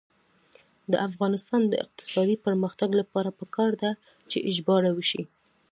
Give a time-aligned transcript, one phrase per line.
[0.91, 3.91] د افغانستان د اقتصادي پرمختګ لپاره پکار ده
[4.29, 5.23] چې ژباړه وشي.